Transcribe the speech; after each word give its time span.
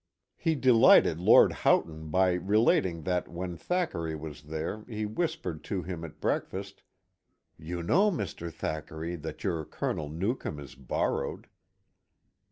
He 0.35 0.55
de 0.55 0.73
lighted 0.73 1.19
Lord 1.19 1.51
Houghton 1.53 2.09
by 2.09 2.31
relating 2.31 3.03
that 3.03 3.27
when 3.27 3.55
Thackeray 3.55 4.15
was 4.15 4.41
there 4.41 4.83
he 4.85 5.05
whispered 5.05 5.63
to 5.65 5.83
him 5.83 6.03
at 6.03 6.19
breakfast, 6.19 6.81
^^You 7.59 7.85
know, 7.85 8.09
Mr. 8.09 8.51
Thackeray, 8.51 9.15
that 9.17 9.43
your 9.43 9.63
Colonel 9.63 10.09
Newcome 10.09 10.59
is 10.59 10.73
borrowed." 10.73 11.45